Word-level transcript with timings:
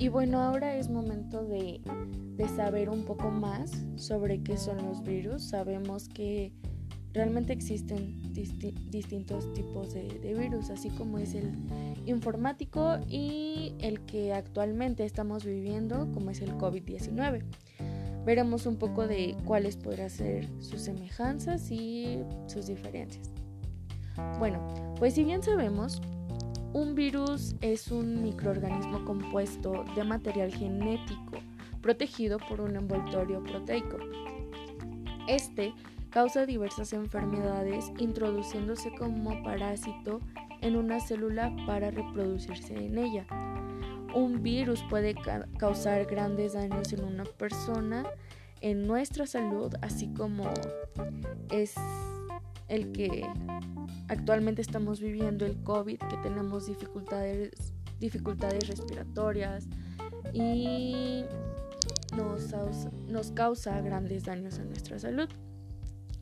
Y 0.00 0.08
bueno, 0.08 0.40
ahora 0.40 0.76
es 0.76 0.88
momento 0.88 1.44
de, 1.44 1.82
saber 2.56 2.88
un 2.88 3.04
poco 3.04 3.30
más 3.30 3.70
sobre 3.96 4.42
qué 4.42 4.56
son 4.56 4.78
los 4.78 5.02
virus. 5.02 5.42
Sabemos 5.42 6.08
que 6.08 6.54
realmente 7.12 7.52
existen 7.52 8.32
distintos 8.32 9.52
tipos 9.52 9.92
de, 9.92 10.08
de, 10.08 10.32
virus, 10.32 10.70
así 10.70 10.88
como 10.88 11.18
es 11.18 11.34
el 11.34 11.52
informático 12.06 12.98
y 13.08 13.74
el 13.78 14.00
que 14.06 14.32
actualmente 14.32 15.04
estamos 15.04 15.44
viviendo, 15.44 16.10
como 16.12 16.30
es 16.30 16.40
el 16.40 16.54
COVID-19. 16.54 17.42
Veremos 18.24 18.64
un 18.64 18.76
poco 18.76 19.06
de 19.06 19.36
cuáles 19.44 19.76
podrán 19.76 20.08
ser 20.08 20.48
sus 20.60 20.80
semejanzas 20.80 21.70
y 21.70 22.22
sus 22.46 22.68
diferencias. 22.68 23.34
Bueno, 24.38 24.66
pues 24.98 25.12
si 25.12 25.24
bien 25.24 25.42
sabemos, 25.42 26.00
un 26.72 26.94
virus 26.94 27.56
es 27.60 27.90
un 27.90 28.22
microorganismo 28.22 29.04
compuesto 29.04 29.84
de 29.96 30.04
material 30.04 30.52
genético 30.52 31.38
protegido 31.82 32.38
por 32.38 32.60
un 32.60 32.76
envoltorio 32.76 33.42
proteico. 33.42 33.98
Este 35.26 35.72
causa 36.10 36.46
diversas 36.46 36.92
enfermedades 36.92 37.90
introduciéndose 37.98 38.92
como 38.94 39.42
parásito 39.42 40.20
en 40.60 40.76
una 40.76 41.00
célula 41.00 41.54
para 41.66 41.90
reproducirse 41.90 42.74
en 42.74 42.98
ella. 42.98 43.26
Un 44.14 44.42
virus 44.42 44.82
puede 44.90 45.14
causar 45.58 46.04
grandes 46.06 46.52
daños 46.54 46.92
en 46.92 47.04
una 47.04 47.24
persona, 47.24 48.04
en 48.60 48.86
nuestra 48.86 49.26
salud, 49.26 49.72
así 49.82 50.12
como 50.14 50.50
es 51.50 51.74
el 52.70 52.92
que 52.92 53.26
actualmente 54.08 54.62
estamos 54.62 55.00
viviendo 55.00 55.44
el 55.44 55.62
COVID, 55.62 55.98
que 55.98 56.16
tenemos 56.22 56.66
dificultades, 56.66 57.74
dificultades 57.98 58.68
respiratorias 58.68 59.68
y 60.32 61.24
nos, 62.16 62.54
nos 63.08 63.32
causa 63.32 63.80
grandes 63.80 64.24
daños 64.24 64.58
a 64.58 64.64
nuestra 64.64 64.98
salud. 64.98 65.28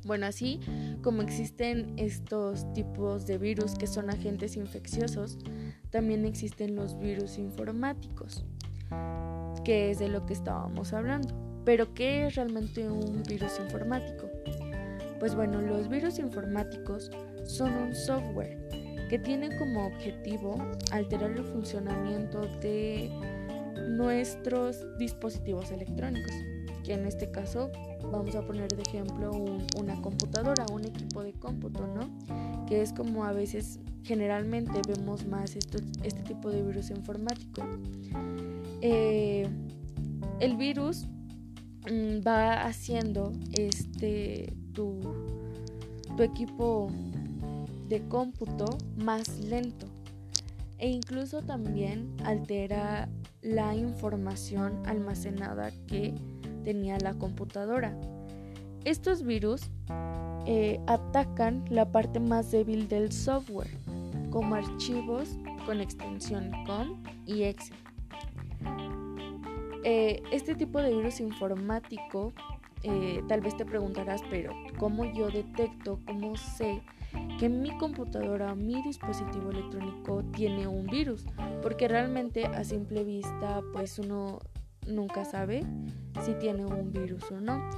Bueno, 0.04 0.26
así 0.26 0.60
como 1.02 1.22
existen 1.22 1.92
estos 1.96 2.72
tipos 2.72 3.26
de 3.26 3.36
virus 3.36 3.74
que 3.74 3.86
son 3.86 4.10
agentes 4.10 4.56
infecciosos, 4.56 5.38
también 5.91 6.24
existen 6.24 6.76
los 6.76 6.98
virus 6.98 7.36
informáticos, 7.36 8.44
que 9.64 9.91
es 9.91 9.98
de 9.98 10.08
lo 10.08 10.24
que 10.24 10.32
estábamos 10.32 10.92
hablando. 10.92 11.34
Pero, 11.64 11.92
¿qué 11.92 12.26
es 12.26 12.36
realmente 12.36 12.88
un 12.88 13.22
virus 13.24 13.58
informático? 13.60 14.27
Pues 15.19 15.34
bueno, 15.34 15.61
los 15.61 15.88
virus 15.88 16.19
informáticos 16.19 17.11
son 17.44 17.72
un 17.72 17.94
software 17.94 18.69
que 19.08 19.19
tiene 19.19 19.56
como 19.56 19.86
objetivo 19.86 20.56
alterar 20.92 21.33
el 21.33 21.44
funcionamiento 21.44 22.42
de 22.60 23.10
nuestros 23.88 24.86
dispositivos 24.98 25.70
electrónicos, 25.70 26.33
que 26.84 26.92
en 26.92 27.06
este 27.06 27.30
caso 27.30 27.70
vamos 28.12 28.34
a 28.36 28.42
poner 28.47 28.69
de 28.69 28.83
ejemplo 28.83 29.33
una 29.78 30.00
computadora, 30.02 30.66
un 30.72 30.84
equipo 30.84 31.22
de 31.22 31.32
cómputo, 31.32 31.86
¿no? 31.86 32.66
Que 32.66 32.82
es 32.82 32.92
como 32.92 33.25
a 33.25 33.32
veces 33.32 33.80
generalmente 34.05 34.80
vemos 34.86 35.27
más 35.27 35.56
este 35.56 36.22
tipo 36.22 36.50
de 36.50 36.62
virus 36.62 36.91
informático. 36.91 37.62
Eh, 38.80 39.48
el 40.41 40.56
virus 40.56 41.06
mm, 41.91 42.27
va 42.27 42.64
haciendo 42.64 43.32
este 43.53 44.55
tu, 44.72 45.07
tu 46.19 46.24
equipo 46.24 46.91
de 47.86 48.00
cómputo 48.08 48.77
más 48.97 49.38
lento 49.38 49.86
e 50.78 50.88
incluso 50.88 51.42
también 51.42 52.12
altera 52.25 53.08
la 53.41 53.77
información 53.77 54.83
almacenada 54.84 55.70
que 55.86 56.12
tenía 56.65 56.98
la 56.98 57.15
computadora. 57.15 57.97
Estos 58.84 59.22
virus 59.22 59.70
eh, 60.44 60.81
atacan 60.88 61.65
la 61.70 61.92
parte 61.92 62.19
más 62.19 62.50
débil 62.50 62.88
del 62.88 63.12
software, 63.12 63.71
como 64.31 64.56
archivos 64.56 65.38
con 65.66 65.81
extensión 65.81 66.50
COM 66.66 67.00
y 67.26 67.44
EXE. 67.44 67.75
Eh, 69.84 70.21
este 70.32 70.56
tipo 70.56 70.82
de 70.82 70.97
virus 70.97 71.21
informático, 71.21 72.32
eh, 72.83 73.22
tal 73.28 73.41
vez 73.41 73.56
te 73.56 73.65
preguntarás, 73.65 74.22
pero 74.31 74.53
¿cómo 74.78 75.05
yo 75.05 75.28
detecto, 75.31 76.00
cómo 76.06 76.37
sé 76.37 76.83
que 77.39 77.49
mi 77.49 77.77
computadora, 77.78 78.55
mi 78.55 78.83
dispositivo 78.83 79.50
electrónico 79.50 80.22
tiene 80.33 80.66
un 80.66 80.87
virus? 80.87 81.25
Porque 81.62 81.89
realmente 81.89 82.47
a 82.47 82.65
simple 82.65 83.05
vista, 83.05 83.62
pues 83.72 83.99
uno 83.99 84.39
nunca 84.87 85.25
sabe 85.25 85.65
si 86.25 86.34
tiene 86.34 86.65
un 86.65 86.93
virus 86.93 87.31
o 87.31 87.41
no. 87.41 87.69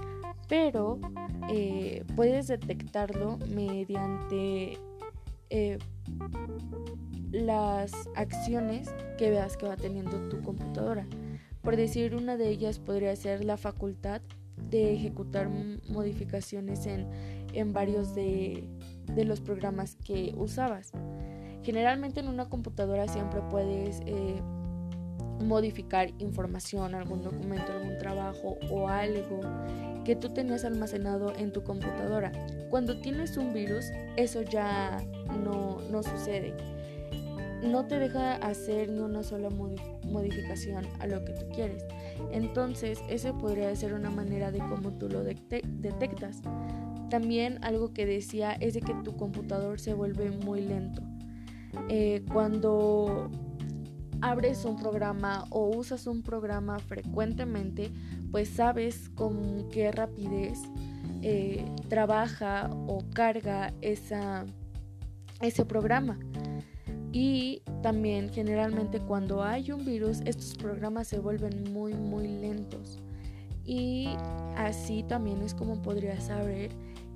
Pero 0.49 0.99
eh, 1.49 2.05
puedes 2.17 2.49
detectarlo 2.49 3.39
mediante 3.55 4.79
las 7.33 7.93
acciones 8.15 8.93
que 9.17 9.31
veas 9.31 9.57
que 9.57 9.67
va 9.67 9.77
teniendo 9.77 10.29
tu 10.29 10.43
computadora. 10.43 11.07
Por 11.63 11.77
decir 11.77 12.15
una 12.15 12.37
de 12.37 12.49
ellas 12.49 12.79
podría 12.79 13.15
ser 13.17 13.45
la 13.45 13.57
facultad 13.57 14.23
de 14.71 14.95
ejecutar 14.95 15.49
modificaciones 15.89 16.87
en, 16.87 17.07
en 17.53 17.73
varios 17.73 18.15
de, 18.15 18.65
de, 19.15 19.25
los 19.25 19.41
programas 19.41 19.97
que 19.97 20.33
usabas. 20.37 20.93
Generalmente 21.63 22.21
en 22.21 22.29
una 22.29 22.49
computadora 22.49 23.07
siempre 23.09 23.41
puedes 23.51 24.01
eh, 24.07 24.41
modificar 25.41 26.11
información, 26.19 26.95
algún 26.95 27.23
documento, 27.23 27.73
algún 27.73 27.99
trabajo 27.99 28.59
o 28.71 28.89
algo 28.89 29.41
que 30.05 30.17
tú 30.17 30.31
tenías 30.31 30.65
almacenado 30.65 31.35
en 31.37 31.53
tu 31.53 31.63
computadora. 31.63 32.33
Cuando 32.71 33.01
tienes 33.01 33.37
un 33.37 33.53
virus, 33.53 33.87
eso 34.17 34.43
ya 34.43 35.03
no, 35.45 35.81
no 35.91 36.03
sucede 36.03 36.55
no 37.63 37.87
te 37.87 37.99
deja 37.99 38.37
hacer 38.37 38.91
ni 38.91 39.01
una 39.01 39.23
sola 39.23 39.49
modificación 39.51 40.87
a 40.99 41.07
lo 41.07 41.25
que 41.25 41.33
tú 41.33 41.49
quieres. 41.55 41.85
Entonces, 42.33 43.01
esa 43.09 43.37
podría 43.37 43.75
ser 43.77 43.95
una 43.95 44.11
manera 44.11 44.51
de 44.51 44.59
cómo 44.59 44.93
tú 44.93 45.09
lo 45.09 45.23
detectas. 45.23 46.43
También 47.11 47.59
algo 47.63 47.93
que 47.93 48.07
decía 48.07 48.53
es 48.53 48.75
de 48.75 48.81
que 48.81 48.95
tu 49.05 49.17
computador 49.17 49.81
se 49.81 49.95
vuelve 49.95 50.31
muy 50.31 50.61
lento. 50.63 51.03
Eh, 51.89 52.25
cuando 52.33 53.31
abres 54.21 54.65
un 54.65 54.77
programa 54.77 55.47
o 55.51 55.77
usas 55.77 56.07
un 56.07 56.23
programa 56.23 56.79
frecuentemente, 56.79 57.91
pues 58.31 58.49
sabes 58.49 59.09
con 59.11 59.69
qué 59.71 59.91
rapidez 59.91 60.59
eh, 61.23 61.65
trabaja 61.89 62.71
o 62.87 63.05
carga 63.13 63.73
ese 63.81 64.45
programa. 65.67 66.19
Y 67.13 67.63
también 67.83 68.31
generalmente 68.31 69.01
cuando 69.01 69.43
hay 69.43 69.73
un 69.73 69.85
virus 69.85 70.21
estos 70.25 70.55
programas 70.55 71.09
se 71.09 71.19
vuelven 71.19 71.73
muy 71.73 71.95
muy 71.95 72.29
lentos. 72.29 72.99
Y 73.65 74.09
así 74.57 75.03
también 75.03 75.43
es 75.43 75.55
como 75.55 75.81
podrías 75.83 76.25
saber 76.25 76.71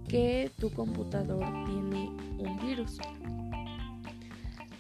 que 0.09 0.51
tu 0.59 0.71
computador 0.71 1.45
tiene 1.65 2.11
un 2.39 2.59
virus. 2.61 2.99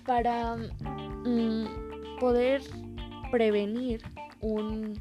Para 0.07 0.57
mm, 0.57 2.19
poder 2.21 2.63
prevenir 3.31 4.03
un, 4.41 5.01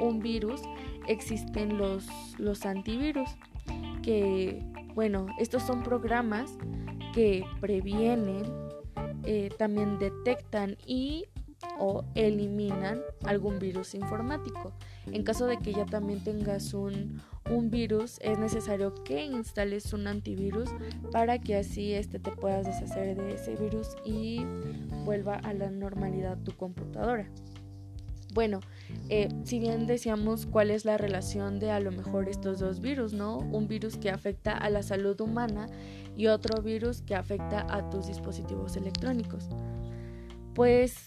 un, 0.00 0.20
virus 0.20 0.60
existen 1.08 1.76
los, 1.76 2.06
los 2.38 2.64
antivirus. 2.64 3.28
Que 4.02 4.62
bueno, 4.94 5.26
estos 5.38 5.62
son 5.64 5.82
programas 5.82 6.52
que 7.12 7.44
previenen 7.60 8.67
eh, 9.30 9.50
también 9.58 9.98
detectan 9.98 10.78
y 10.86 11.26
o 11.78 12.02
eliminan 12.14 13.02
algún 13.24 13.58
virus 13.58 13.94
informático. 13.94 14.72
En 15.12 15.22
caso 15.22 15.44
de 15.44 15.58
que 15.58 15.74
ya 15.74 15.84
también 15.84 16.24
tengas 16.24 16.72
un, 16.72 17.20
un, 17.50 17.70
virus, 17.70 18.18
es 18.22 18.38
necesario 18.38 18.94
que 19.04 19.26
instales 19.26 19.92
un 19.92 20.06
antivirus 20.06 20.70
para 21.12 21.38
que 21.38 21.56
así 21.56 21.92
este 21.92 22.18
te 22.18 22.30
puedas 22.30 22.64
deshacer 22.64 23.16
de 23.18 23.34
ese 23.34 23.54
virus 23.56 23.88
y 24.02 24.46
vuelva 25.04 25.34
a 25.34 25.52
la 25.52 25.68
normalidad 25.68 26.38
tu 26.38 26.52
computadora. 26.52 27.28
Bueno, 28.32 28.60
eh, 29.10 29.28
si 29.44 29.58
bien 29.58 29.86
decíamos 29.86 30.46
cuál 30.46 30.70
es 30.70 30.84
la 30.84 30.98
relación 30.98 31.58
de 31.58 31.70
a 31.70 31.80
lo 31.80 31.90
mejor 31.90 32.28
estos 32.28 32.58
dos 32.58 32.80
virus, 32.80 33.12
¿no? 33.12 33.38
Un 33.38 33.66
virus 33.66 33.96
que 33.96 34.10
afecta 34.10 34.52
a 34.52 34.68
la 34.68 34.82
salud 34.82 35.18
humana 35.20 35.66
y 36.16 36.26
otro 36.26 36.62
virus 36.62 37.02
que 37.02 37.14
afecta 37.14 37.66
a 37.70 37.88
tus 37.90 38.06
dispositivos 38.06 38.76
electrónicos. 38.76 39.48
Pues 40.54 41.06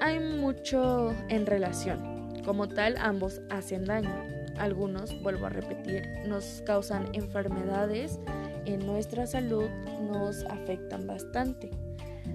hay 0.00 0.18
mucho 0.18 1.12
en 1.28 1.46
relación. 1.46 2.42
Como 2.44 2.68
tal, 2.68 2.96
ambos 2.98 3.42
hacen 3.50 3.84
daño. 3.84 4.14
Algunos, 4.58 5.22
vuelvo 5.22 5.46
a 5.46 5.50
repetir, 5.50 6.08
nos 6.26 6.62
causan 6.66 7.10
enfermedades 7.12 8.18
en 8.64 8.84
nuestra 8.84 9.26
salud, 9.26 9.68
nos 10.10 10.44
afectan 10.44 11.06
bastante. 11.06 11.70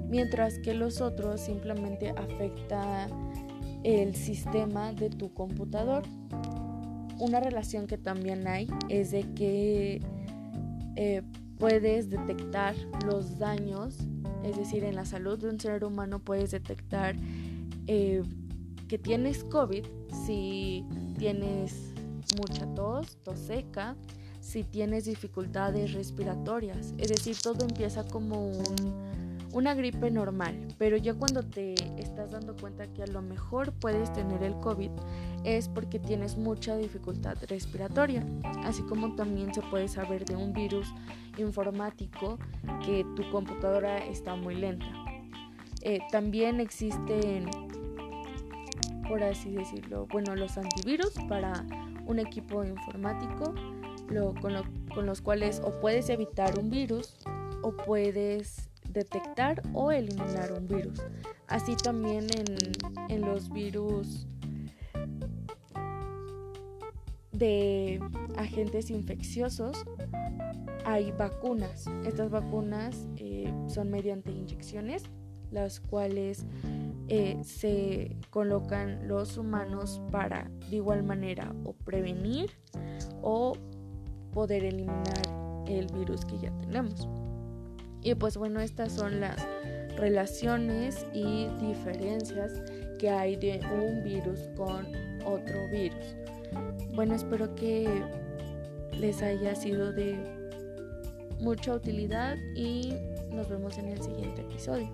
Mientras 0.08 0.60
que 0.60 0.74
los 0.74 1.02
otros 1.02 1.42
simplemente 1.42 2.12
afectan 2.12 3.23
el 3.84 4.16
sistema 4.16 4.94
de 4.94 5.10
tu 5.10 5.34
computador. 5.34 6.04
Una 7.20 7.40
relación 7.40 7.88
que 7.88 7.98
también 7.98 8.48
hay 8.48 8.68
es 8.90 9.12
de 9.12 9.24
que 9.34 10.02
eh, 10.96 11.22
puedes 11.58 12.10
detectar 12.10 12.76
los 13.06 13.38
daños, 13.38 13.98
es 14.44 14.58
decir, 14.58 14.84
en 14.84 14.96
la 14.96 15.06
salud 15.06 15.40
de 15.40 15.50
un 15.50 15.60
ser 15.60 15.84
humano 15.84 16.20
puedes 16.20 16.52
detectar 16.52 17.16
eh, 17.88 18.24
que 18.88 18.98
tienes 18.98 19.44
COVID 19.46 19.86
si 20.26 20.86
tienes 21.18 21.94
mucha 22.38 22.66
tos, 22.74 23.18
tos 23.24 23.40
seca, 23.40 23.96
si 24.40 24.64
tienes 24.64 25.06
dificultades 25.06 25.94
respiratorias. 25.94 26.94
Es 26.98 27.10
decir, 27.10 27.38
todo 27.42 27.66
empieza 27.66 28.06
como 28.06 28.52
una 29.54 29.76
gripe 29.76 30.10
normal, 30.10 30.68
pero 30.78 30.98
ya 30.98 31.14
cuando 31.14 31.44
te 31.44 31.76
estás 32.02 32.32
dando 32.32 32.56
cuenta 32.56 32.88
que 32.88 33.04
a 33.04 33.08
lo 33.08 33.22
mejor 33.22 33.72
puedes 33.74 34.12
tener 34.12 34.44
el 34.44 34.56
COVID 34.56 34.90
es 35.44 35.70
porque 35.70 36.00
tienes 36.00 36.38
mucha 36.38 36.76
dificultad 36.76 37.38
respiratoria, 37.48 38.26
así 38.64 38.82
como 38.84 39.16
también 39.16 39.54
se 39.54 39.62
puede 39.62 39.88
saber 39.88 40.26
de 40.26 40.36
un 40.36 40.54
virus 40.54 40.92
informático 41.38 42.40
que 42.84 43.06
tu 43.16 43.30
computadora 43.30 44.00
está 44.00 44.36
muy 44.36 44.56
lenta. 44.56 44.86
Eh, 45.82 46.00
también 46.12 46.60
existen, 46.60 47.46
por 49.08 49.22
así 49.22 49.52
decirlo, 49.52 50.08
bueno, 50.12 50.36
los 50.36 50.58
antivirus 50.58 51.14
para 51.30 51.66
un 52.06 52.20
equipo 52.20 52.64
informático 52.64 53.54
con, 54.42 55.06
los 55.06 55.22
cuales 55.22 55.62
o 55.64 55.80
puedes 55.80 56.10
evitar 56.10 56.58
un 56.60 56.70
virus 56.70 57.16
o 57.62 57.76
puedes 57.76 58.70
detectar 58.94 59.62
o 59.74 59.92
eliminar 59.92 60.52
un 60.52 60.68
virus. 60.68 61.02
Así 61.48 61.76
también 61.76 62.28
en, 62.38 62.56
en 63.10 63.22
los 63.22 63.52
virus 63.52 64.28
de 67.32 68.00
agentes 68.38 68.90
infecciosos 68.90 69.84
hay 70.86 71.12
vacunas. 71.12 71.88
Estas 72.06 72.30
vacunas 72.30 73.08
eh, 73.18 73.52
son 73.68 73.90
mediante 73.90 74.32
inyecciones, 74.32 75.04
las 75.52 75.80
cuales 75.80 76.46
eh, 77.10 77.40
se 77.44 78.18
colocan 78.30 79.08
los 79.08 79.38
humanos 79.38 80.02
para 80.12 80.50
de 80.70 80.78
igual 80.78 81.04
manera 81.04 81.54
o 81.64 81.74
prevenir 81.74 82.52
o 83.22 83.54
poder 84.32 84.64
eliminar 84.64 85.22
el 85.68 85.88
virus 85.88 86.26
que 86.26 86.38
ya 86.40 86.52
tenemos. 86.60 87.08
Y 88.04 88.16
pues 88.16 88.38
bueno, 88.38 88.60
estas 88.60 88.92
son 88.92 89.22
las 89.22 89.38
relaciones 89.98 91.06
y 91.14 91.48
diferencias 91.62 92.62
que 93.00 93.10
hay 93.10 93.36
de 93.36 93.60
un 93.74 94.04
virus 94.04 94.40
con 94.56 94.88
otro 95.26 95.70
virus. 95.72 96.16
Bueno, 96.94 97.16
espero 97.16 97.54
que 97.56 97.88
les 98.92 99.22
haya 99.22 99.56
sido 99.56 99.92
de 99.92 100.18
mucha 101.40 101.74
utilidad 101.74 102.38
y 102.56 102.94
nos 103.32 103.50
vemos 103.50 103.78
en 103.78 103.88
el 103.88 104.02
siguiente 104.02 104.42
episodio. 104.42 104.90